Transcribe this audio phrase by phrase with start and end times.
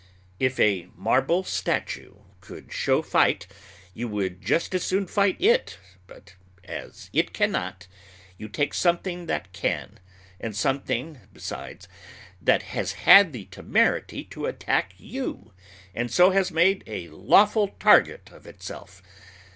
[0.39, 3.45] If a marble statue could show fight
[3.93, 5.77] you would just as soon fight it;
[6.07, 7.85] but as it can not,
[8.35, 9.99] you take something that can,
[10.39, 11.87] and something, besides,
[12.41, 15.53] that has had the temerity to attack you,
[15.93, 19.03] and so has made a lawful target of itself.